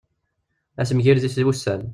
[0.81, 1.81] Asemgired-is i wussan.